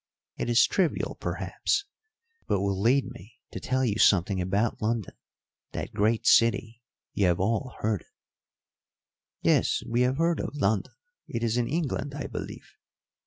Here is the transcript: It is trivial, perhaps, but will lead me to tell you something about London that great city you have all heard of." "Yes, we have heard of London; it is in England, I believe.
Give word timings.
It 0.35 0.49
is 0.49 0.65
trivial, 0.65 1.13
perhaps, 1.19 1.85
but 2.47 2.59
will 2.59 2.81
lead 2.81 3.05
me 3.11 3.33
to 3.51 3.59
tell 3.59 3.85
you 3.85 3.99
something 3.99 4.41
about 4.41 4.81
London 4.81 5.13
that 5.73 5.93
great 5.93 6.25
city 6.25 6.81
you 7.13 7.27
have 7.27 7.39
all 7.39 7.75
heard 7.81 8.01
of." 8.01 8.07
"Yes, 9.43 9.83
we 9.87 10.01
have 10.01 10.17
heard 10.17 10.39
of 10.39 10.55
London; 10.55 10.93
it 11.27 11.43
is 11.43 11.55
in 11.55 11.67
England, 11.67 12.15
I 12.15 12.25
believe. 12.25 12.71